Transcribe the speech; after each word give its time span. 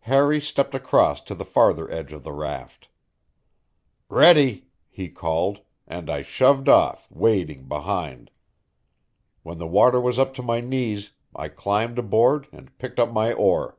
Harry 0.00 0.40
stepped 0.40 0.74
across 0.74 1.20
to 1.20 1.36
the 1.36 1.44
farther 1.44 1.88
edge 1.88 2.12
of 2.12 2.24
the 2.24 2.32
raft. 2.32 2.88
"Ready!" 4.10 4.66
he 4.88 5.08
called, 5.08 5.60
and 5.86 6.10
I 6.10 6.20
shoved 6.22 6.68
off, 6.68 7.06
wading 7.12 7.68
behind. 7.68 8.32
When 9.44 9.58
the 9.58 9.68
water 9.68 10.00
was 10.00 10.18
up 10.18 10.34
to 10.34 10.42
my 10.42 10.58
knees 10.58 11.12
I 11.32 11.46
climbed 11.48 11.96
aboard 12.00 12.48
and 12.52 12.76
picked 12.78 12.98
up 12.98 13.12
my 13.12 13.32
oar. 13.32 13.78